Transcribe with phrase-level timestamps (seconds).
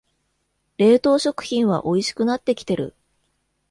[0.79, 2.95] 冷凍食品はおいしくなってきてる